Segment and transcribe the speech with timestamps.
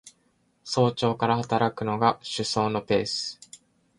[0.63, 3.39] 早朝から働くのが首相のペース